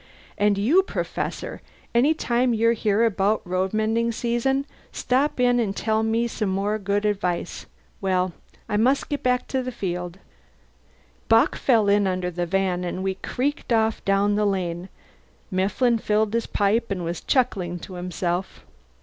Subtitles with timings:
[0.35, 1.61] And you, Professor,
[1.93, 6.79] any time you're here about road mending season, stop in an' tell me some more
[6.79, 7.67] good advice.
[8.01, 8.33] Well,
[8.67, 10.17] I must get back to the field."
[11.29, 14.89] Bock fell in under the van, and we creaked off down the lane.
[15.51, 18.65] Mifflin filled his pipe and was chuckling to himself.